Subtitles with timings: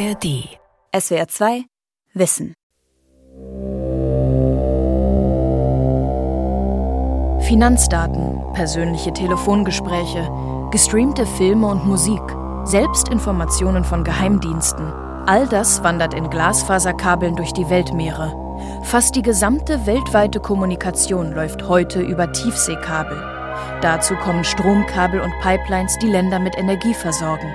[0.00, 0.48] ARD.
[0.98, 1.64] SWR 2
[2.14, 2.54] Wissen.
[7.46, 10.26] Finanzdaten, persönliche Telefongespräche,
[10.70, 12.22] gestreamte Filme und Musik,
[12.64, 14.86] Selbstinformationen von Geheimdiensten.
[15.26, 18.32] All das wandert in Glasfaserkabeln durch die Weltmeere.
[18.84, 23.18] Fast die gesamte weltweite Kommunikation läuft heute über Tiefseekabel.
[23.82, 27.52] Dazu kommen Stromkabel und Pipelines, die Länder mit Energie versorgen.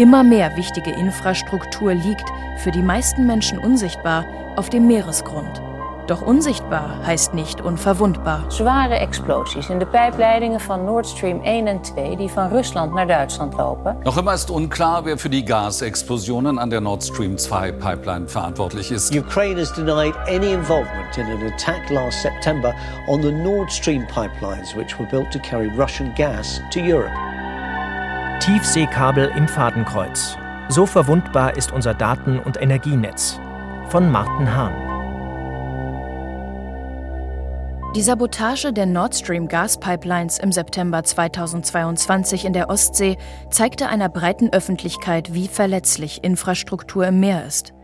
[0.00, 2.24] Immer mehr wichtige Infrastruktur liegt,
[2.56, 4.24] für die meisten Menschen unsichtbar,
[4.56, 5.60] auf dem Meeresgrund.
[6.06, 8.48] Doch unsichtbar heißt nicht unverwundbar.
[8.48, 13.06] Zware explosies in de pijpleidingen van Nord Stream 1 en 2, die van Rusland naar
[13.06, 13.96] Duitsland lopen.
[14.04, 18.90] Noch immer ist unklar, wer für die Gasexplosionen an der Nord Stream 2 Pipeline verantwortlich
[18.90, 19.14] ist.
[19.14, 22.74] Ukraine has denied any involvement in an attack last September
[23.06, 27.29] on the Nord Stream pipelines, which were built to carry Russian gas to Europe.
[28.40, 30.38] Tiefseekabel im Fadenkreuz.
[30.70, 33.38] So verwundbar ist unser Daten- und Energienetz.
[33.90, 34.72] Von Martin Hahn.
[37.94, 43.18] Die Sabotage der Nord Stream Gaspipelines im September 2022 in der Ostsee
[43.50, 47.74] zeigte einer breiten Öffentlichkeit, wie verletzlich Infrastruktur im Meer ist.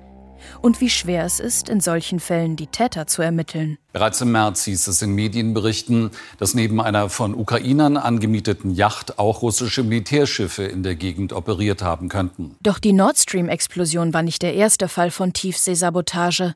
[0.63, 3.79] Und wie schwer es ist, in solchen Fällen die Täter zu ermitteln.
[3.93, 9.43] Bereits im März hieß es in Medienberichten, dass neben einer von Ukrainern angemieteten Yacht auch
[9.43, 12.57] russische Militärschiffe in der Gegend operiert haben könnten.
[12.63, 16.55] Doch die Nord Stream-Explosion war nicht der erste Fall von Tiefseesabotage.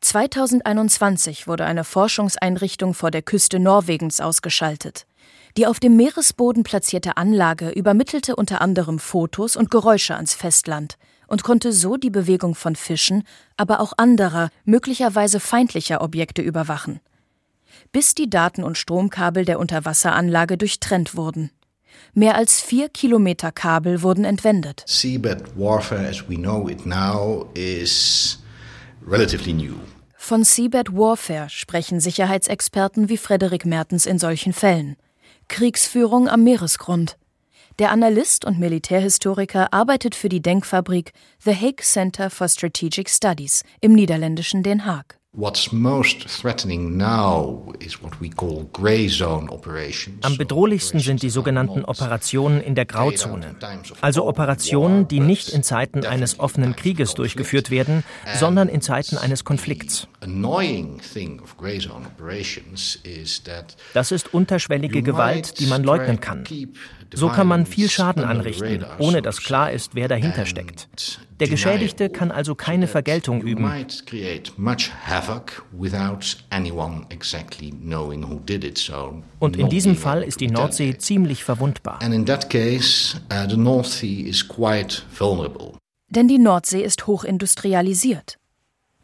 [0.00, 5.06] 2021 wurde eine Forschungseinrichtung vor der Küste Norwegens ausgeschaltet.
[5.56, 11.44] Die auf dem Meeresboden platzierte Anlage übermittelte unter anderem Fotos und Geräusche ans Festland und
[11.44, 13.22] konnte so die Bewegung von Fischen,
[13.56, 17.00] aber auch anderer, möglicherweise feindlicher Objekte überwachen.
[17.92, 21.50] Bis die Daten- und Stromkabel der Unterwasseranlage durchtrennt wurden.
[22.14, 24.82] Mehr als vier Kilometer Kabel wurden entwendet.
[24.86, 28.42] Seabed warfare as we know it now is
[29.06, 29.74] relatively new.
[30.16, 34.96] Von Seabed Warfare sprechen Sicherheitsexperten wie Frederik Mertens in solchen Fällen.
[35.48, 37.16] Kriegsführung am Meeresgrund.
[37.78, 43.94] Der Analyst und Militärhistoriker arbeitet für die Denkfabrik The Hague Center for Strategic Studies im
[43.94, 45.18] niederländischen Den Haag.
[45.32, 50.24] What's most threatening now is what we call gray zone operations.
[50.24, 53.54] Am bedrohlichsten sind die sogenannten Operationen in der Grauzone.
[54.00, 58.02] Also Operationen, die nicht in Zeiten eines offenen Krieges durchgeführt werden,
[58.34, 60.08] sondern in Zeiten eines Konflikts.
[63.94, 66.44] Das ist unterschwellige Gewalt, die man leugnen kann.
[67.14, 70.88] So kann man viel Schaden anrichten, ohne dass klar ist, wer dahinter steckt.
[71.40, 73.70] Der Geschädigte kann also keine Vergeltung üben.
[79.38, 82.00] Und in diesem Fall ist die Nordsee ziemlich verwundbar.
[82.02, 82.08] Uh,
[86.10, 88.38] Denn die Nordsee ist hochindustrialisiert.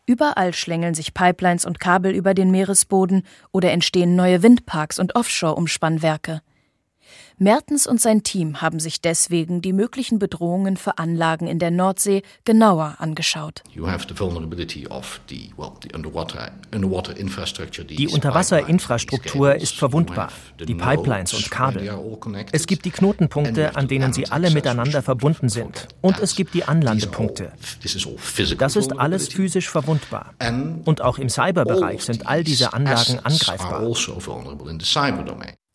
[0.07, 3.23] Überall schlängeln sich Pipelines und Kabel über den Meeresboden
[3.53, 6.43] oder entstehen neue Windparks und Offshore-Umspannwerke.
[7.39, 12.23] Mertens und sein Team haben sich deswegen die möglichen Bedrohungen für Anlagen in der Nordsee
[12.45, 13.65] genauer angeschaut.
[13.75, 13.81] Die
[18.09, 20.29] Unterwasserinfrastruktur ist verwundbar,
[20.61, 21.91] die Pipelines und Kabel.
[22.53, 25.89] Es gibt die Knotenpunkte, an denen sie alle miteinander verbunden sind.
[26.03, 27.51] Und es gibt die Anlandepunkte.
[28.59, 30.35] Das ist alles physisch verwundbar.
[30.85, 33.83] Und auch im Cyberbereich sind all diese Anlagen angreifbar.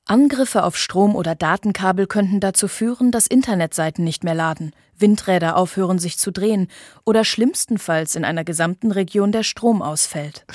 [0.09, 5.99] Angriffe auf Strom- oder Datenkabel könnten dazu führen, dass Internetseiten nicht mehr laden, Windräder aufhören
[5.99, 6.67] sich zu drehen
[7.05, 10.45] oder schlimmstenfalls in einer gesamten Region der Strom ausfällt.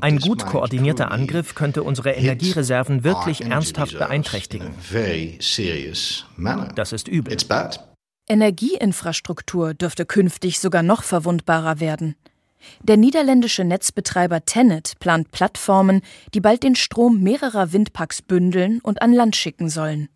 [0.00, 4.70] Ein gut koordinierter Angriff könnte unsere Energiereserven wirklich ernsthaft beeinträchtigen.
[6.74, 7.36] Das ist übel.
[8.30, 12.16] Energieinfrastruktur dürfte künftig sogar noch verwundbarer werden.
[12.82, 16.02] Der niederländische Netzbetreiber Tennet plant Plattformen,
[16.34, 20.08] die bald den Strom mehrerer Windparks bündeln und an Land schicken sollen.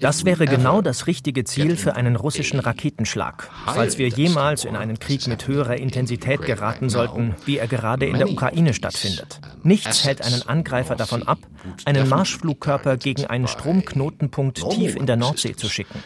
[0.00, 5.00] Das wäre genau das richtige Ziel für einen russischen Raketenschlag, falls wir jemals in einen
[5.00, 9.40] Krieg mit höherer Intensität geraten sollten, wie er gerade in der Ukraine stattfindet.
[9.64, 11.38] Nichts hält einen Angreifer davon ab,
[11.84, 15.98] einen Marschflugkörper gegen einen Stromknotenpunkt tief in der Nordsee zu schicken.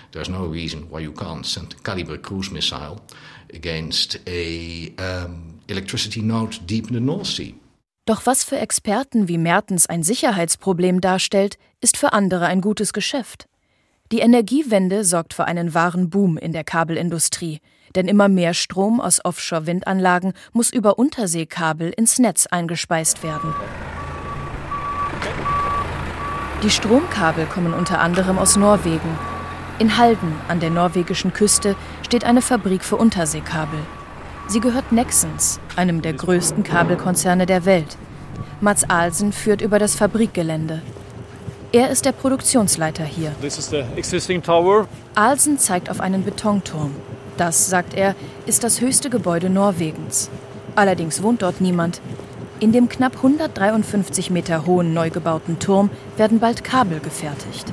[3.55, 7.55] against a um, electricity node deep in the North Sea.
[8.09, 13.51] Doch was für Experten wie Mertens ein Sicherheitsproblem darstellt, ist für andere ein gutes Geschäft.
[14.13, 17.61] Die Energiewende sorgt für einen wahren Boom in der Kabelindustrie,
[17.95, 23.55] denn immer mehr Strom aus Offshore-Windanlagen muss über Unterseekabel ins Netz eingespeist werden.
[26.63, 29.19] Die Stromkabel kommen unter anderem aus Norwegen.
[29.79, 31.77] In Halden an der norwegischen Küste
[32.07, 33.81] steht eine Fabrik für Unterseekabel.
[34.50, 37.99] Sie gehört Nexans, einem der größten Kabelkonzerne der Welt.
[38.62, 40.81] Mats Ahlsen führt über das Fabrikgelände.
[41.71, 43.33] Er ist der Produktionsleiter hier.
[45.15, 46.95] Ahlsen zeigt auf einen Betonturm.
[47.37, 48.15] Das, sagt er,
[48.47, 50.31] ist das höchste Gebäude Norwegens.
[50.75, 52.00] Allerdings wohnt dort niemand.
[52.61, 57.73] In dem knapp 153 Meter hohen neu gebauten Turm werden bald Kabel gefertigt.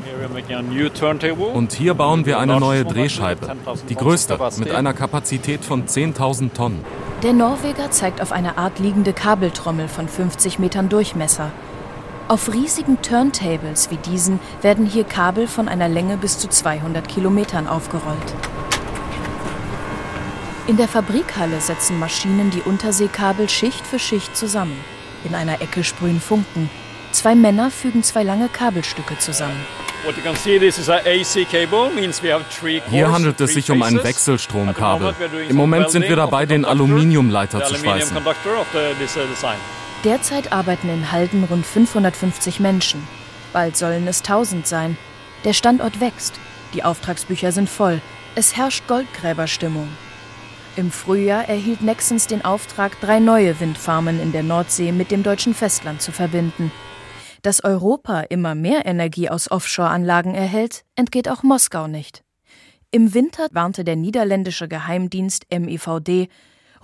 [1.54, 3.56] Und hier bauen wir eine neue Drehscheibe,
[3.90, 6.86] die größte, mit einer Kapazität von 10.000 Tonnen.
[7.24, 11.52] Der Norweger zeigt auf eine Art liegende Kabeltrommel von 50 Metern Durchmesser.
[12.28, 17.68] Auf riesigen Turntables wie diesen werden hier Kabel von einer Länge bis zu 200 Kilometern
[17.68, 18.36] aufgerollt.
[20.67, 24.75] In der Fabrikhalle setzen Maschinen die Unterseekabel Schicht für Schicht zusammen.
[25.23, 26.71] In einer Ecke sprühen Funken.
[27.12, 29.63] Zwei Männer fügen zwei lange Kabelstücke zusammen.
[32.89, 35.15] Hier handelt es sich um ein Wechselstromkabel.
[35.50, 38.17] Im Moment sind wir dabei, den Aluminiumleiter zu schweißen.
[40.03, 43.07] Derzeit arbeiten in Halden rund 550 Menschen.
[43.53, 44.97] Bald sollen es 1000 sein.
[45.44, 46.39] Der Standort wächst.
[46.73, 48.01] Die Auftragsbücher sind voll.
[48.33, 49.89] Es herrscht Goldgräberstimmung.
[50.77, 55.54] Im Frühjahr erhielt Nexens den Auftrag, drei neue Windfarmen in der Nordsee mit dem deutschen
[55.54, 56.69] Festland zu verbinden.
[57.44, 62.25] Dass Europa immer mehr Energie aus Offshore-Anlagen erhält, entgeht auch Moskau nicht.
[62.92, 66.27] Im Winter warnte der niederländische Geheimdienst MIVD,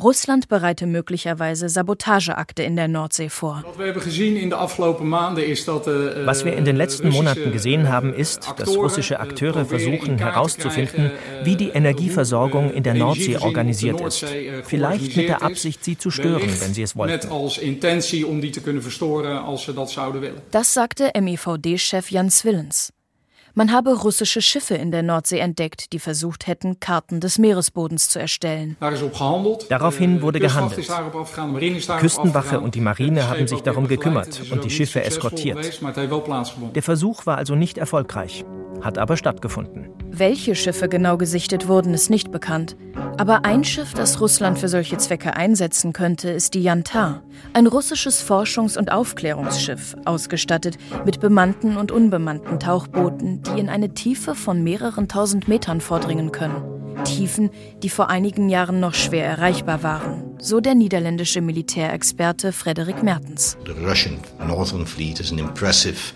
[0.01, 3.63] Russland bereite möglicherweise Sabotageakte in der Nordsee vor.
[3.77, 11.11] Was wir in den letzten Monaten gesehen haben, ist, dass russische Akteure versuchen herauszufinden,
[11.43, 14.25] wie die Energieversorgung in der Nordsee organisiert ist.
[14.63, 17.29] Vielleicht mit der Absicht, sie zu stören, wenn sie es wollten.
[20.51, 22.93] Das sagte MIVD-Chef Jan Swillens.
[23.53, 28.19] Man habe russische Schiffe in der Nordsee entdeckt, die versucht hätten, Karten des Meeresbodens zu
[28.19, 28.77] erstellen.
[28.79, 30.87] Daraufhin wurde gehandelt.
[31.99, 35.81] Küstenwache und die Marine haben sich darum gekümmert und die Schiffe eskortiert.
[36.75, 38.45] Der Versuch war also nicht erfolgreich,
[38.81, 39.89] hat aber stattgefunden.
[40.13, 42.75] Welche Schiffe genau gesichtet wurden, ist nicht bekannt.
[43.17, 48.23] Aber ein Schiff, das Russland für solche Zwecke einsetzen könnte, ist die Yantar, ein russisches
[48.23, 55.07] Forschungs- und Aufklärungsschiff, ausgestattet mit bemannten und unbemannten Tauchbooten, die in eine Tiefe von mehreren
[55.07, 56.81] tausend Metern vordringen können.
[57.03, 57.49] Tiefen,
[57.81, 63.57] die vor einigen Jahren noch schwer erreichbar waren, so der niederländische Militärexperte Frederik Mertens.
[63.65, 66.13] The Russian Northern Fleet is an impressive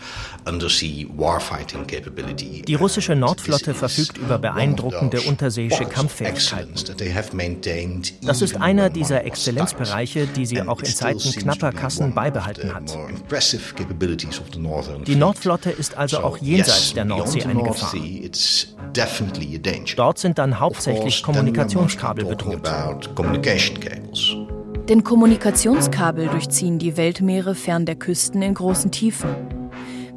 [2.68, 6.76] die russische Nordflotte verfügt über beeindruckende unterseeische Kampffähigkeiten.
[8.22, 12.96] Das ist einer dieser Exzellenzbereiche, die sie auch in Zeiten knapper Kassen beibehalten hat.
[15.08, 17.94] Die Nordflotte ist also auch jenseits der Nordsee eine Gefahr.
[19.96, 22.62] Dort sind dann hauptsächlich Kommunikationskabel bedroht.
[24.90, 29.30] Denn Kommunikationskabel durchziehen die Weltmeere fern der Küsten in großen Tiefen.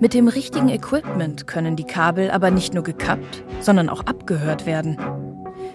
[0.00, 4.96] Mit dem richtigen Equipment können die Kabel aber nicht nur gekappt, sondern auch abgehört werden.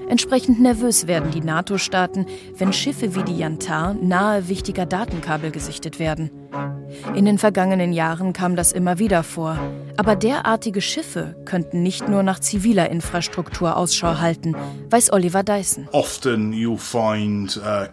[0.08, 2.26] Entsprechend nervös werden die NATO-Staaten,
[2.58, 6.30] wenn Schiffe wie die Yantar nahe wichtiger Datenkabel gesichtet werden.
[7.16, 9.58] In den vergangenen Jahren kam das immer wieder vor.
[9.98, 14.56] Aber derartige Schiffe könnten nicht nur nach ziviler Infrastruktur Ausschau halten,
[14.90, 15.88] weiß Oliver Dyson.
[16.78, 17.86] Find, uh,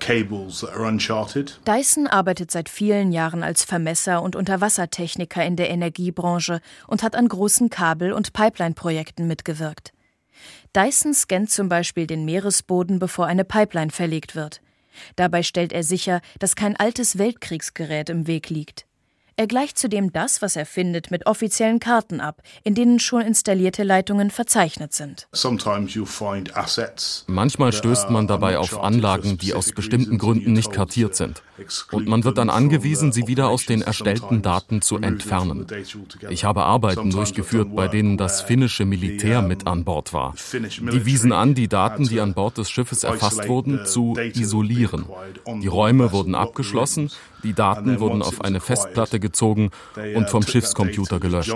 [1.67, 7.29] Dyson arbeitet seit vielen Jahren als Vermesser und Unterwassertechniker in der Energiebranche und hat an
[7.29, 9.93] großen Kabel- und Pipeline-Projekten mitgewirkt.
[10.75, 14.61] Dyson scannt zum Beispiel den Meeresboden, bevor eine Pipeline verlegt wird.
[15.17, 18.87] Dabei stellt er sicher, dass kein altes Weltkriegsgerät im Weg liegt.
[19.41, 23.85] Er gleicht zudem das, was er findet, mit offiziellen Karten ab, in denen schon installierte
[23.85, 25.29] Leitungen verzeichnet sind.
[27.27, 31.43] Manchmal stößt man dabei auf Anlagen, die aus bestimmten Gründen nicht kartiert sind.
[31.91, 35.67] Und man wird dann angewiesen, sie wieder aus den erstellten Daten zu entfernen.
[36.29, 40.35] Ich habe Arbeiten durchgeführt, bei denen das finnische Militär mit an Bord war.
[40.53, 45.07] Die wiesen an, die Daten, die an Bord des Schiffes erfasst wurden, zu isolieren.
[45.63, 47.11] Die Räume wurden abgeschlossen,
[47.43, 49.71] die Daten wurden auf eine Festplatte gezogen
[50.15, 51.55] und vom Schiffscomputer gelöscht.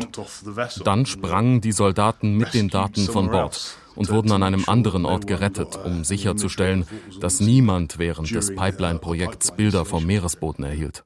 [0.85, 5.27] Dann sprangen die Soldaten mit den Daten von Bord und wurden an einem anderen Ort
[5.27, 6.87] gerettet, um sicherzustellen,
[7.21, 11.05] dass niemand während des Pipeline-Projekts Bilder vom Meeresboden erhielt.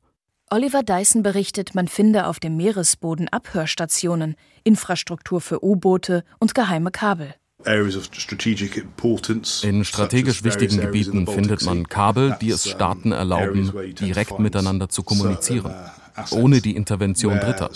[0.50, 7.35] Oliver Dyson berichtet, man finde auf dem Meeresboden Abhörstationen, Infrastruktur für U-Boote und geheime Kabel.
[9.62, 15.74] In strategisch wichtigen Gebieten findet man Kabel, die es Staaten erlauben, direkt miteinander zu kommunizieren.
[16.30, 17.70] ohne die Intervention Dritter.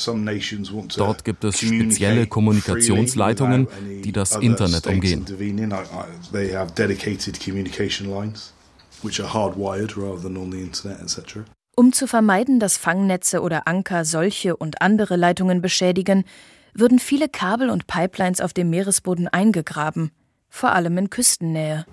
[0.96, 3.68] Dort gibt es spezielle Kommunikationsleitungen,
[4.02, 5.24] die das Internet umgehen.
[11.76, 16.24] Um zu vermeiden, dass Fangnetze oder Anker solche und andere Leitungen beschädigen,
[16.74, 20.10] würden viele Kabel und Pipelines auf dem Meeresboden eingegraben,
[20.48, 21.86] vor allem in Küstennähe.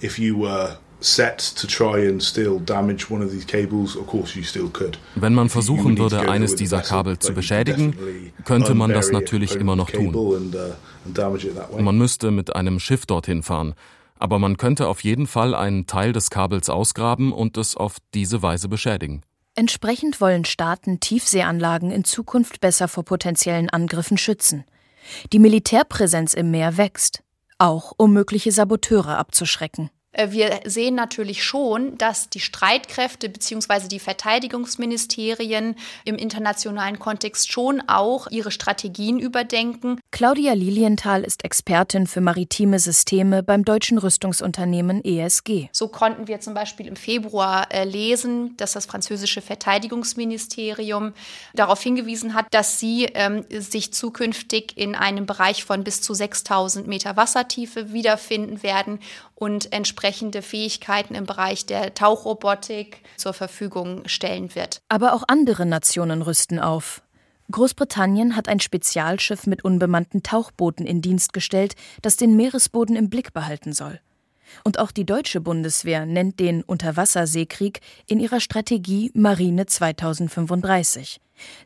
[5.15, 7.95] Wenn man versuchen würde, eines dieser Kabel zu beschädigen,
[8.43, 10.13] könnte man das natürlich immer noch tun.
[10.13, 13.75] Uh, man müsste mit einem Schiff dorthin fahren,
[14.17, 18.41] aber man könnte auf jeden Fall einen Teil des Kabels ausgraben und es auf diese
[18.41, 19.21] Weise beschädigen.
[19.59, 24.63] Entsprechend wollen Staaten Tiefseeanlagen in Zukunft besser vor potenziellen Angriffen schützen.
[25.33, 27.23] Die Militärpräsenz im Meer wächst,
[27.57, 29.89] auch um mögliche Saboteure abzuschrecken.
[30.11, 33.87] Äh, wir sehen natürlich schon, dass die Streitkräfte bzw.
[33.87, 35.75] die Verteidigungsministerien
[36.05, 39.99] im internationalen Kontext schon auch ihre Strategien überdenken.
[40.11, 45.69] Claudia Lilienthal ist Expertin für maritime Systeme beim deutschen Rüstungsunternehmen ESG.
[45.71, 51.13] So konnten wir zum Beispiel im Februar äh, lesen, dass das französische Verteidigungsministerium
[51.53, 56.87] darauf hingewiesen hat, dass sie ähm, sich zukünftig in einem Bereich von bis zu 6000
[56.87, 58.99] Meter Wassertiefe wiederfinden werden
[59.39, 64.81] und entsprechende Fähigkeiten im Bereich der Tauchrobotik zur Verfügung stellen wird.
[64.87, 67.01] Aber auch andere Nationen rüsten auf.
[67.51, 73.33] Großbritannien hat ein Spezialschiff mit unbemannten Tauchbooten in Dienst gestellt, das den Meeresboden im Blick
[73.33, 73.99] behalten soll.
[74.63, 81.19] Und auch die deutsche Bundeswehr nennt den Unterwasserseekrieg in ihrer Strategie Marine 2035.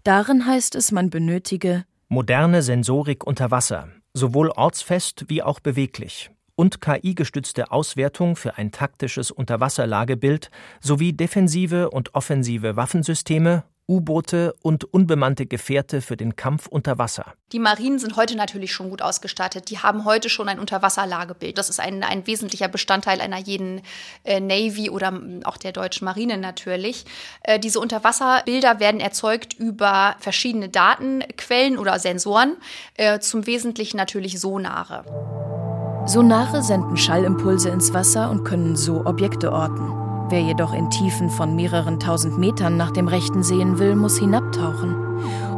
[0.04, 6.82] Darin heißt es, man benötige moderne Sensorik unter Wasser, sowohl ortsfest wie auch beweglich, und
[6.82, 16.02] KI-gestützte Auswertung für ein taktisches Unterwasserlagebild sowie defensive und offensive Waffensysteme U-Boote und unbemannte Gefährte
[16.02, 17.34] für den Kampf unter Wasser.
[17.52, 19.70] Die Marinen sind heute natürlich schon gut ausgestattet.
[19.70, 21.58] Die haben heute schon ein Unterwasserlagebild.
[21.58, 23.82] Das ist ein, ein wesentlicher Bestandteil einer jeden
[24.24, 27.06] äh, Navy oder auch der deutschen Marine natürlich.
[27.44, 32.56] Äh, diese Unterwasserbilder werden erzeugt über verschiedene Datenquellen oder Sensoren,
[32.96, 35.73] äh, zum Wesentlichen natürlich Sonare.
[36.06, 39.94] Sonare senden Schallimpulse ins Wasser und können so Objekte orten.
[40.30, 44.96] Wer jedoch in Tiefen von mehreren tausend Metern nach dem Rechten sehen will, muss hinabtauchen.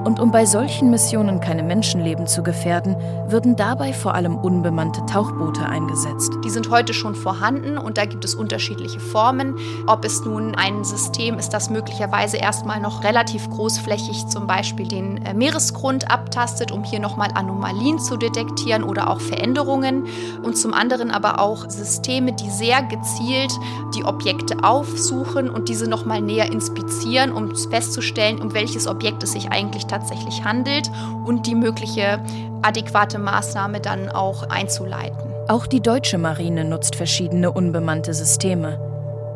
[0.06, 2.96] Und um bei solchen Missionen keine Menschenleben zu gefährden,
[3.28, 6.32] würden dabei vor allem unbemannte Tauchboote eingesetzt.
[6.46, 9.56] Die sind heute schon vorhanden und da gibt es unterschiedliche Formen.
[9.88, 15.26] Ob es nun ein System ist, das möglicherweise erstmal noch relativ großflächig zum Beispiel den
[15.26, 20.06] äh, Meeresgrund abtastet, um hier nochmal Anomalien zu detektieren oder auch Veränderungen.
[20.44, 23.52] Und zum anderen aber auch Systeme, die sehr gezielt
[23.96, 29.52] die Objekte aufsuchen und diese nochmal näher inspizieren, um festzustellen, um welches Objekt es sich
[29.52, 30.92] eigentlich tatsächlich tatsächlich handelt
[31.26, 32.20] und die mögliche
[32.62, 35.32] adäquate Maßnahme dann auch einzuleiten.
[35.48, 38.80] Auch die deutsche Marine nutzt verschiedene unbemannte Systeme.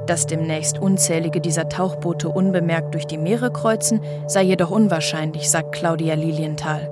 [0.05, 6.15] Dass demnächst unzählige dieser Tauchboote unbemerkt durch die Meere kreuzen, sei jedoch unwahrscheinlich, sagt Claudia
[6.15, 6.91] Lilienthal.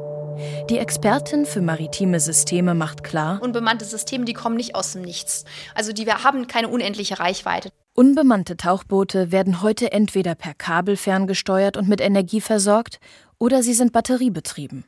[0.69, 5.45] Die Expertin für maritime Systeme macht klar, unbemannte Systeme, die kommen nicht aus dem Nichts.
[5.73, 7.69] Also die haben keine unendliche Reichweite.
[7.99, 12.99] Unbemannte Tauchboote werden heute entweder per Kabel ferngesteuert und mit Energie versorgt
[13.39, 14.85] oder sie sind batteriebetrieben.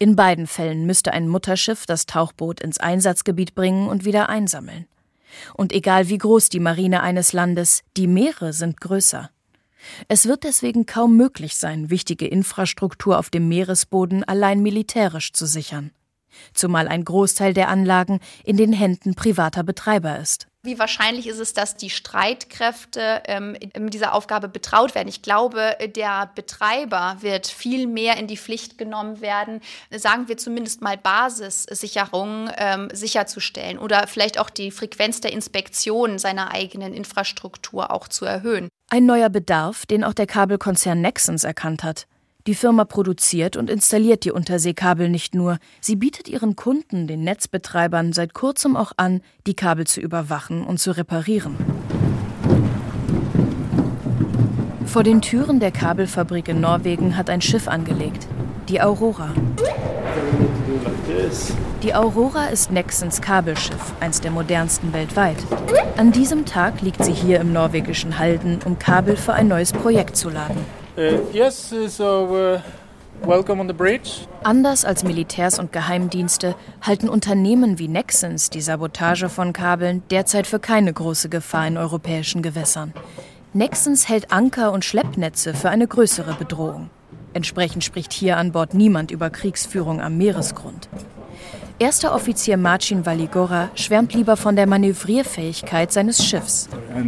[0.00, 4.86] In beiden Fällen müsste ein Mutterschiff das Tauchboot ins Einsatzgebiet bringen und wieder einsammeln.
[5.54, 9.30] Und egal wie groß die Marine eines Landes, die Meere sind größer.
[10.08, 15.92] Es wird deswegen kaum möglich sein, wichtige Infrastruktur auf dem Meeresboden allein militärisch zu sichern.
[16.52, 20.48] Zumal ein Großteil der Anlagen in den Händen privater Betreiber ist.
[20.64, 23.54] Wie wahrscheinlich ist es, dass die Streitkräfte ähm,
[23.90, 25.08] dieser Aufgabe betraut werden?
[25.08, 29.60] Ich glaube, der Betreiber wird viel mehr in die Pflicht genommen werden,
[29.94, 36.52] sagen wir zumindest mal Basissicherung ähm, sicherzustellen oder vielleicht auch die Frequenz der Inspektion seiner
[36.52, 38.70] eigenen Infrastruktur auch zu erhöhen.
[38.88, 42.06] Ein neuer Bedarf, den auch der Kabelkonzern Nexens erkannt hat.
[42.46, 48.12] Die Firma produziert und installiert die Unterseekabel nicht nur, sie bietet ihren Kunden, den Netzbetreibern,
[48.12, 51.56] seit kurzem auch an, die Kabel zu überwachen und zu reparieren.
[54.84, 58.26] Vor den Türen der Kabelfabrik in Norwegen hat ein Schiff angelegt,
[58.68, 59.30] die Aurora.
[61.82, 65.38] Die Aurora ist Nexens Kabelschiff, eins der modernsten weltweit.
[65.96, 70.18] An diesem Tag liegt sie hier im norwegischen Halden, um Kabel für ein neues Projekt
[70.18, 70.83] zu laden.
[70.96, 72.60] Uh, yes, so uh,
[73.26, 74.28] welcome on the bridge.
[74.44, 80.60] Anders als Militärs und Geheimdienste halten Unternehmen wie Nexens die Sabotage von Kabeln derzeit für
[80.60, 82.94] keine große Gefahr in europäischen Gewässern.
[83.52, 86.90] Nexens hält Anker und Schleppnetze für eine größere Bedrohung.
[87.32, 90.88] Entsprechend spricht hier an Bord niemand über Kriegsführung am Meeresgrund.
[91.84, 96.66] Erster Offizier Marcin Valigora schwärmt lieber von der Manövrierfähigkeit seines Schiffs.
[96.72, 97.00] Uh,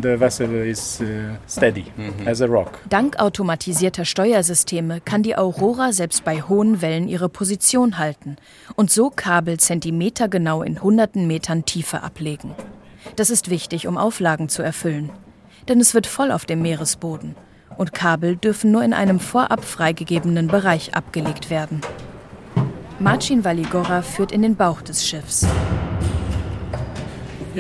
[1.97, 2.67] mhm.
[2.91, 8.37] Dank automatisierter Steuersysteme kann die Aurora selbst bei hohen Wellen ihre Position halten
[8.75, 12.55] und so Kabel zentimetergenau in hunderten Metern Tiefe ablegen.
[13.17, 15.09] Das ist wichtig, um Auflagen zu erfüllen.
[15.69, 17.35] Denn es wird voll auf dem Meeresboden
[17.79, 21.81] und Kabel dürfen nur in einem vorab freigegebenen Bereich abgelegt werden.
[22.99, 25.47] Marcin Valigora führt in den Bauch des Schiffs.
[27.55, 27.59] Uh,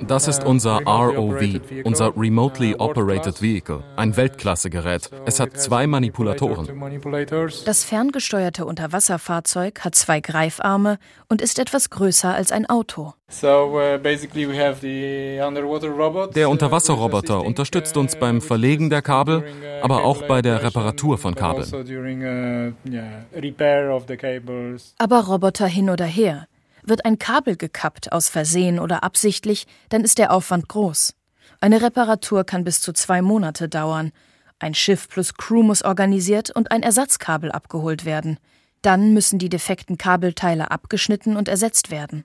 [0.00, 5.10] das ist unser ROV, unser Remotely Operated Vehicle, ein Weltklasse-Gerät.
[5.26, 6.68] Es hat zwei Manipulatoren.
[7.64, 13.12] Das ferngesteuerte Unterwasserfahrzeug hat zwei Greifarme und ist etwas größer als ein Auto.
[13.30, 13.98] Uh,
[16.34, 19.42] der Unterwasserroboter unterstützt uns beim Verlegen der Kabel, uh,
[19.82, 21.68] aber auch bei der Reparatur von Kabeln.
[24.98, 26.46] Aber Roboter hin oder her.
[26.88, 31.14] Wird ein Kabel gekappt, aus Versehen oder absichtlich, dann ist der Aufwand groß.
[31.60, 34.10] Eine Reparatur kann bis zu zwei Monate dauern.
[34.58, 38.38] Ein Schiff plus Crew muss organisiert und ein Ersatzkabel abgeholt werden.
[38.80, 42.24] Dann müssen die defekten Kabelteile abgeschnitten und ersetzt werden.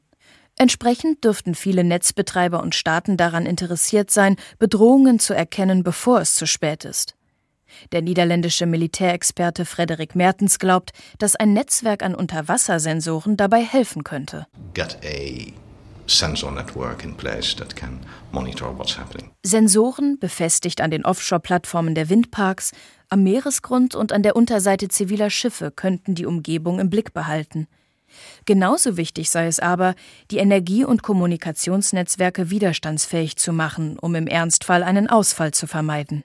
[0.57, 6.45] Entsprechend dürften viele Netzbetreiber und Staaten daran interessiert sein, Bedrohungen zu erkennen, bevor es zu
[6.45, 7.15] spät ist.
[7.91, 14.47] Der niederländische Militärexperte Frederik Mertens glaubt, dass ein Netzwerk an Unterwassersensoren dabei helfen könnte.
[19.43, 22.71] Sensoren, befestigt an den Offshore-Plattformen der Windparks,
[23.09, 27.67] am Meeresgrund und an der Unterseite ziviler Schiffe, könnten die Umgebung im Blick behalten.
[28.45, 29.95] Genauso wichtig sei es aber,
[30.31, 36.23] die Energie- und Kommunikationsnetzwerke widerstandsfähig zu machen, um im Ernstfall einen Ausfall zu vermeiden.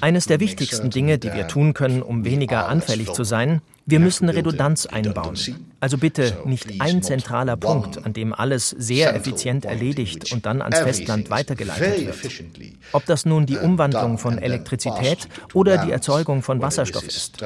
[0.00, 4.28] Eines der wichtigsten Dinge, die wir tun können, um weniger anfällig zu sein, wir müssen
[4.28, 5.36] Redundanz einbauen.
[5.78, 10.80] Also bitte nicht ein zentraler Punkt, an dem alles sehr effizient erledigt und dann ans
[10.80, 12.74] Festland weitergeleitet wird.
[12.92, 17.36] Ob das nun die Umwandlung von Elektrizität oder die Erzeugung von Wasserstoff ist.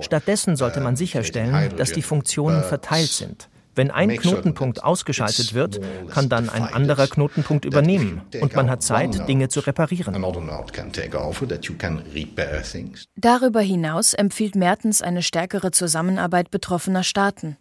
[0.00, 3.48] Stattdessen sollte man sicherstellen, dass die Funktionen verteilt sind.
[3.76, 9.28] Wenn ein Knotenpunkt ausgeschaltet wird, kann dann ein anderer Knotenpunkt übernehmen und man hat Zeit,
[9.28, 10.14] Dinge zu reparieren.
[13.16, 17.58] Darüber hinaus empfiehlt Mertens eine stärkere Zusammenarbeit betroffener Staaten.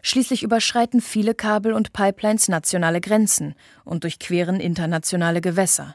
[0.00, 5.94] Schließlich überschreiten viele Kabel und Pipelines nationale Grenzen und durchqueren internationale Gewässer.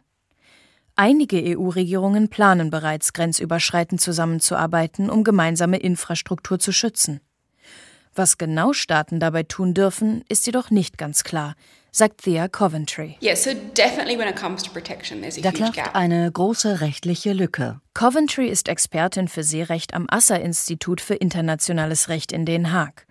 [0.95, 7.21] Einige EU-Regierungen planen bereits, grenzüberschreitend zusammenzuarbeiten, um gemeinsame Infrastruktur zu schützen.
[8.17, 11.53] Was genau Staaten dabei tun dürfen, ist jedoch nicht ganz klar,
[11.91, 13.15] sagt Thea Coventry.
[13.21, 13.35] Da
[15.51, 17.79] klafft eine große rechtliche Lücke.
[17.93, 23.05] Coventry ist Expertin für Seerecht am Asser-Institut für internationales Recht in Den Haag.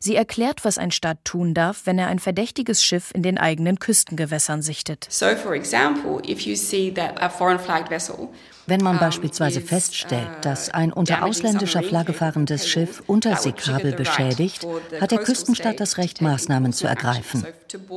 [0.00, 3.78] Sie erklärt, was ein Staat tun darf, wenn er ein verdächtiges Schiff in den eigenen
[3.78, 5.06] Küstengewässern sichtet.
[5.08, 8.28] So, for example, if you see that a foreign flagged vessel
[8.70, 14.66] wenn man beispielsweise feststellt, uh, dass ein unter ausländischer Flagge fahrendes Schiff Unterseekabel beschädigt,
[15.00, 17.44] hat der Küstenstaat das Recht, Maßnahmen zu ergreifen.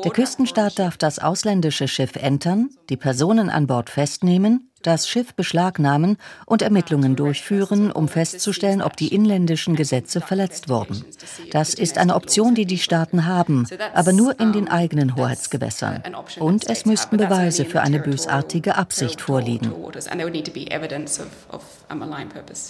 [0.04, 6.18] Der Küstenstaat darf das ausländische Schiff entern, die Personen an Bord festnehmen das Schiff beschlagnahmen
[6.46, 11.04] und Ermittlungen durchführen, um festzustellen, ob die inländischen Gesetze verletzt wurden.
[11.52, 16.04] Das ist eine Option, die die Staaten haben, aber nur in den eigenen Hoheitsgewässern.
[16.40, 19.74] Und es müssten Beweise für eine bösartige Absicht vorliegen.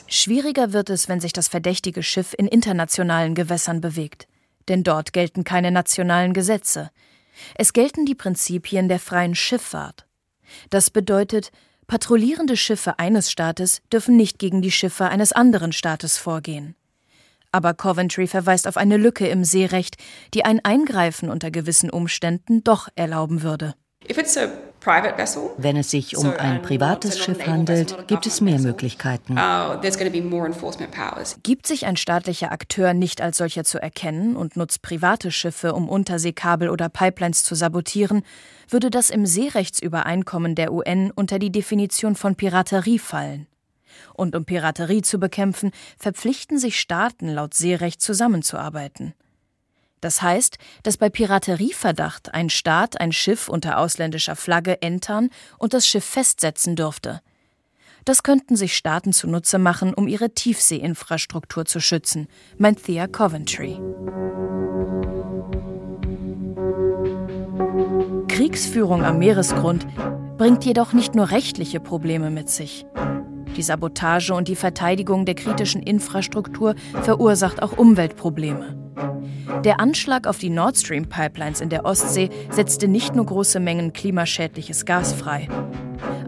[0.08, 4.28] Schwieriger wird es, wenn sich das verdächtige Schiff in internationalen Gewässern bewegt.
[4.68, 6.92] Denn dort gelten keine nationalen Gesetze.
[7.56, 10.06] Es gelten die Prinzipien der freien Schifffahrt.
[10.70, 11.52] Das bedeutet,
[11.88, 16.76] Patrouillierende Schiffe eines Staates dürfen nicht gegen die Schiffe eines anderen Staates vorgehen.
[17.52, 19.98] Aber Coventry verweist auf eine Lücke im Seerecht,
[20.34, 23.76] die ein Eingreifen unter gewissen Umständen doch erlauben würde.
[25.58, 29.38] Wenn es sich um ein privates Schiff handelt, gibt es mehr Möglichkeiten.
[29.38, 29.78] Oh,
[31.44, 35.88] gibt sich ein staatlicher Akteur nicht als solcher zu erkennen und nutzt private Schiffe, um
[35.88, 38.24] Unterseekabel oder Pipelines zu sabotieren,
[38.70, 43.48] würde das im Seerechtsübereinkommen der UN unter die Definition von Piraterie fallen.
[44.14, 49.14] Und um Piraterie zu bekämpfen, verpflichten sich Staaten laut Seerecht zusammenzuarbeiten.
[50.04, 55.88] Das heißt, dass bei Piraterieverdacht ein Staat ein Schiff unter ausländischer Flagge entern und das
[55.88, 57.22] Schiff festsetzen dürfte.
[58.04, 63.80] Das könnten sich Staaten zunutze machen, um ihre Tiefseeinfrastruktur zu schützen, meint Thea Coventry.
[68.28, 69.88] Kriegsführung am Meeresgrund
[70.38, 72.86] bringt jedoch nicht nur rechtliche Probleme mit sich.
[73.56, 78.78] Die Sabotage und die Verteidigung der kritischen Infrastruktur verursacht auch Umweltprobleme.
[79.64, 83.94] Der Anschlag auf die Nord Stream Pipelines in der Ostsee setzte nicht nur große Mengen
[83.94, 85.48] klimaschädliches Gas frei.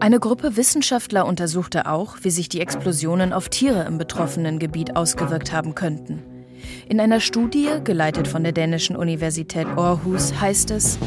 [0.00, 5.52] Eine Gruppe Wissenschaftler untersuchte auch, wie sich die Explosionen auf Tiere im betroffenen Gebiet ausgewirkt
[5.52, 6.22] haben könnten.
[6.88, 10.98] In einer Studie, geleitet von der dänischen Universität Aarhus, heißt es,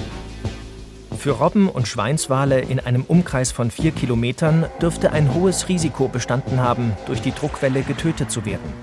[1.19, 6.61] für Robben und Schweinswale in einem Umkreis von vier Kilometern dürfte ein hohes Risiko bestanden
[6.61, 8.73] haben, durch die Druckwelle getötet zu werden.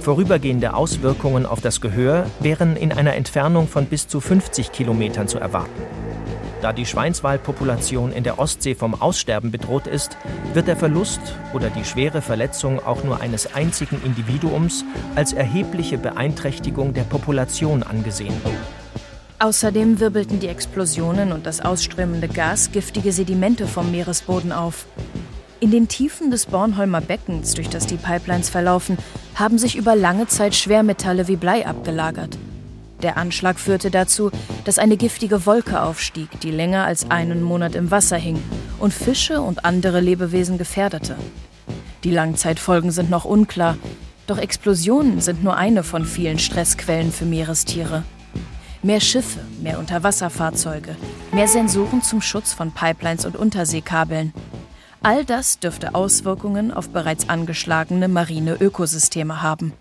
[0.00, 5.38] Vorübergehende Auswirkungen auf das Gehör wären in einer Entfernung von bis zu 50 Kilometern zu
[5.38, 5.80] erwarten.
[6.60, 10.16] Da die Schweinswalpopulation in der Ostsee vom Aussterben bedroht ist,
[10.54, 11.20] wird der Verlust
[11.54, 18.34] oder die schwere Verletzung auch nur eines einzigen Individuums als erhebliche Beeinträchtigung der Population angesehen.
[19.42, 24.86] Außerdem wirbelten die Explosionen und das ausströmende Gas giftige Sedimente vom Meeresboden auf.
[25.58, 28.98] In den Tiefen des Bornholmer Beckens, durch das die Pipelines verlaufen,
[29.34, 32.38] haben sich über lange Zeit Schwermetalle wie Blei abgelagert.
[33.02, 34.30] Der Anschlag führte dazu,
[34.62, 38.40] dass eine giftige Wolke aufstieg, die länger als einen Monat im Wasser hing
[38.78, 41.16] und Fische und andere Lebewesen gefährdete.
[42.04, 43.76] Die Langzeitfolgen sind noch unklar,
[44.28, 48.04] doch Explosionen sind nur eine von vielen Stressquellen für Meerestiere.
[48.84, 50.96] Mehr Schiffe, mehr Unterwasserfahrzeuge,
[51.30, 54.34] mehr Sensoren zum Schutz von Pipelines und Unterseekabeln.
[55.04, 59.72] All das dürfte Auswirkungen auf bereits angeschlagene marine Ökosysteme haben.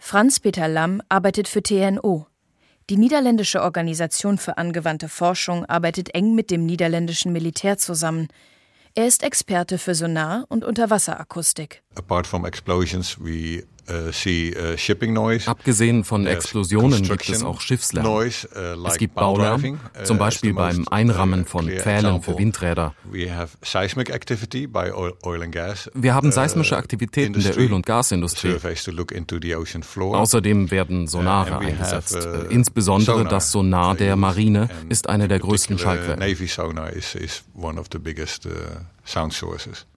[0.00, 2.26] Franz-Peter Lamm arbeitet für TNO.
[2.90, 8.26] Die niederländische Organisation für angewandte Forschung arbeitet eng mit dem niederländischen Militär zusammen.
[8.96, 11.84] Er ist Experte für Sonar- und Unterwasserakustik.
[11.94, 13.62] Apart from explosions, we
[15.46, 18.06] Abgesehen von Explosionen gibt es auch Schiffslärm.
[18.06, 22.94] Uh, es gibt Baulärm, zum Beispiel beim Einrammen von Pfählen für Windräder.
[23.10, 23.34] Wir
[26.14, 28.56] haben seismische Aktivitäten der Öl- und Gasindustrie.
[29.98, 32.28] Außerdem werden Sonare eingesetzt.
[32.50, 36.20] Insbesondere das Sonar der Marine ist eine der größten Schallquellen.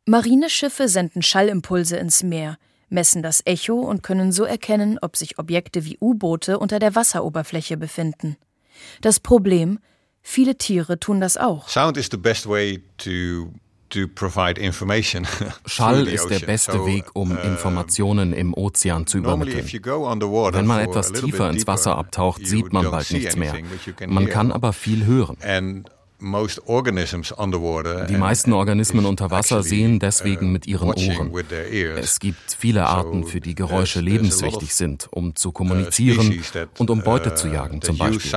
[0.06, 2.58] Marineschiffe senden Schallimpulse ins Meer,
[2.92, 7.78] messen das Echo und können so erkennen, ob sich Objekte wie U-Boote unter der Wasseroberfläche
[7.78, 8.38] befinden.
[9.02, 9.80] Das Problem,
[10.22, 11.68] viele Tiere tun das auch.
[11.70, 13.54] Sound is the best way to
[15.66, 19.68] Schall ist der beste Weg, um Informationen im Ozean zu übermitteln.
[19.68, 23.54] Wenn man etwas tiefer ins Wasser abtaucht, sieht man bald nichts mehr.
[24.08, 25.38] Man kann aber viel hören.
[26.22, 31.34] Die meisten Organismen unter Wasser sehen deswegen mit ihren Ohren.
[31.98, 36.44] Es gibt viele Arten, für die Geräusche lebenswichtig sind, um zu kommunizieren
[36.78, 38.32] und um Beute zu jagen zum Beispiel.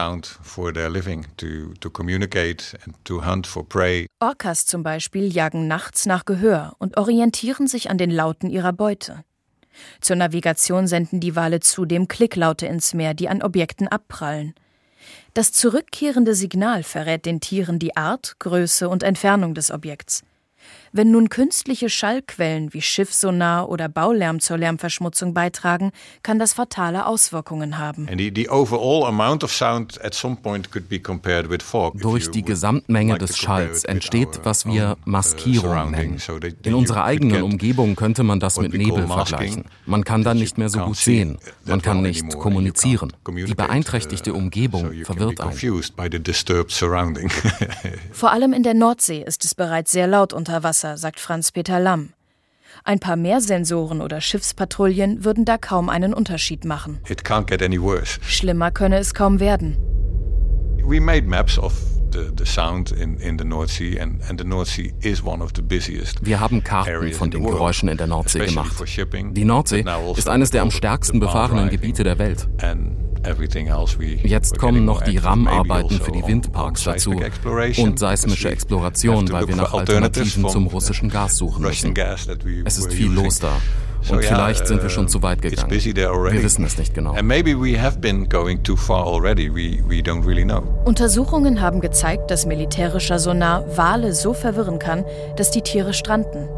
[4.20, 9.24] Orcas zum Beispiel jagen nachts nach Gehör und orientieren sich an den Lauten ihrer Beute.
[10.00, 14.54] Zur Navigation senden die Wale zudem Klicklaute ins Meer, die an Objekten abprallen.
[15.34, 20.22] Das zurückkehrende Signal verrät den Tieren die Art, Größe und Entfernung des Objekts.
[20.96, 25.90] Wenn nun künstliche Schallquellen wie Schiffssonar oder Baulärm zur Lärmverschmutzung beitragen,
[26.22, 28.06] kann das fatale Auswirkungen haben.
[31.94, 36.22] Durch die Gesamtmenge des Schalls entsteht, was wir uh, Maskierung nennen.
[36.62, 39.64] In unserer eigenen Umgebung könnte man das mit Nebel vergleichen.
[39.86, 41.38] Man kann dann nicht mehr so gut sehen.
[41.64, 43.12] Man kann nicht kommunizieren.
[43.26, 45.58] Die beeinträchtigte uh, Umgebung verwirrt einen.
[48.12, 52.10] Vor allem in der Nordsee ist es bereits sehr laut unter Wasser, sagt Franz-Peter Lamm.
[52.84, 57.00] Ein paar mehr Sensoren oder Schiffspatrouillen würden da kaum einen Unterschied machen.
[58.22, 59.76] Schlimmer könne es kaum werden.
[60.86, 61.72] We made maps of
[66.22, 68.76] wir haben Karten von den Geräuschen in der Nordsee gemacht.
[69.32, 72.46] Die Nordsee also ist eines der am stärksten befahrenen Gebiete der Welt.
[74.22, 77.14] Jetzt kommen noch die RAM-Arbeiten für die Windparks dazu
[77.78, 81.94] und seismische Exploration, weil wir nach Alternativen zum russischen Gas suchen müssen.
[82.64, 83.52] Es ist viel los da.
[84.10, 85.70] Und vielleicht sind wir schon zu weit gegangen.
[85.70, 87.16] Wir wissen es nicht genau.
[90.84, 95.04] Untersuchungen haben gezeigt, dass militärischer Sonar Wale so verwirren kann,
[95.36, 96.48] dass die Tiere stranden.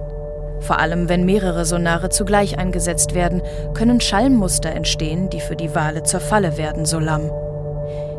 [0.61, 3.43] Vor allem, wenn mehrere Sonare zugleich eingesetzt werden,
[3.75, 7.31] können Schallmuster entstehen, die für die Wale zur Falle werden, so Lamm.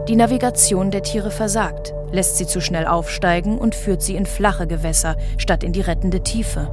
[0.08, 4.67] Die Navigation der Tiere versagt, lässt sie zu schnell aufsteigen und führt sie in flache
[4.67, 6.71] Gewässer statt in die rettende Tiefe.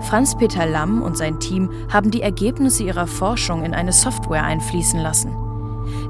[0.00, 5.32] Franz-Peter Lamm und sein Team haben die Ergebnisse ihrer Forschung in eine Software einfließen lassen.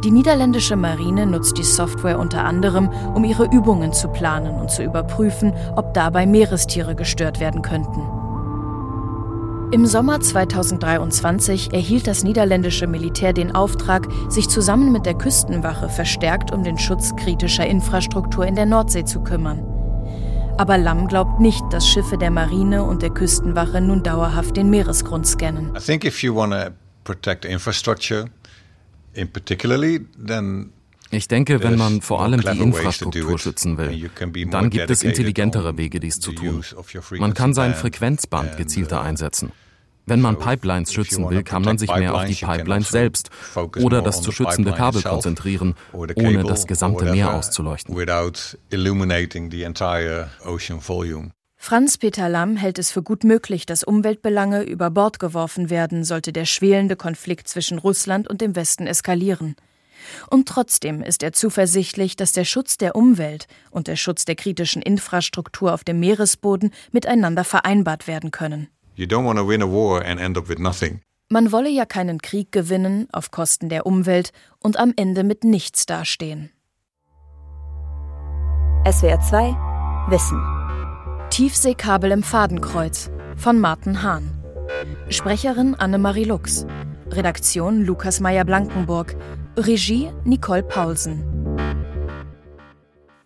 [0.05, 4.83] Die niederländische Marine nutzt die Software unter anderem, um ihre Übungen zu planen und zu
[4.83, 8.18] überprüfen, ob dabei Meerestiere gestört werden könnten.
[9.71, 16.51] Im Sommer 2023 erhielt das niederländische Militär den Auftrag, sich zusammen mit der Küstenwache verstärkt
[16.53, 19.59] um den Schutz kritischer Infrastruktur in der Nordsee zu kümmern.
[20.57, 25.27] Aber Lamm glaubt nicht, dass Schiffe der Marine und der Küstenwache nun dauerhaft den Meeresgrund
[25.27, 25.77] scannen.
[25.77, 26.71] I think if you want to
[27.05, 28.25] protect infrastructure
[29.13, 30.73] in particularly, then
[31.11, 34.11] ich denke, wenn man vor allem die Infrastruktur schützen will,
[34.51, 36.63] dann gibt es intelligentere Wege, dies zu tun.
[37.19, 39.53] Man kann sein Frequenzband gezielter einsetzen.
[40.09, 43.31] Wenn man Pipelines schützen will, kann man sich mehr auf die Pipelines selbst
[43.79, 47.95] oder das zu schützende Kabel konzentrieren, ohne das gesamte Meer auszuleuchten.
[51.61, 56.45] Franz-Peter Lamm hält es für gut möglich, dass Umweltbelange über Bord geworfen werden, sollte der
[56.45, 59.57] schwelende Konflikt zwischen Russland und dem Westen eskalieren.
[60.31, 64.83] Und trotzdem ist er zuversichtlich, dass der Schutz der Umwelt und der Schutz der kritischen
[64.83, 68.69] Infrastruktur auf dem Meeresboden miteinander vereinbart werden können.
[71.31, 75.85] Man wolle ja keinen Krieg gewinnen auf Kosten der Umwelt und am Ende mit nichts
[75.85, 76.51] dastehen.
[78.91, 79.57] SWR 2
[80.09, 80.43] Wissen.
[81.29, 84.43] Tiefseekabel im Fadenkreuz von Martin Hahn.
[85.11, 86.67] Sprecherin Annemarie Lux.
[87.11, 89.17] Redaktion Lukas Meyer-Blankenburg.
[89.57, 91.25] Regie Nicole Paulsen.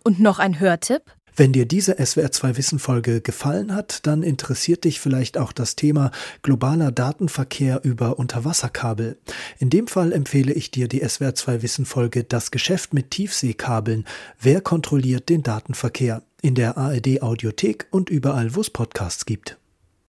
[0.05, 1.03] Und noch ein Hörtipp?
[1.35, 6.11] Wenn dir diese SWR2 Wissen Folge gefallen hat, dann interessiert dich vielleicht auch das Thema
[6.43, 9.19] globaler Datenverkehr über Unterwasserkabel.
[9.59, 14.05] In dem Fall empfehle ich dir die SWR2 Wissen Folge Das Geschäft mit Tiefseekabeln.
[14.41, 16.23] Wer kontrolliert den Datenverkehr?
[16.43, 19.59] In der ARD Audiothek und überall, wo es Podcasts gibt.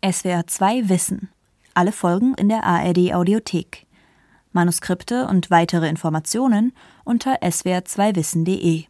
[0.02, 1.30] SWR2 Wissen.
[1.80, 3.88] Alle Folgen in der ARD Audiothek.
[4.52, 6.74] Manuskripte und weitere Informationen
[7.06, 8.84] unter swr2wissen.de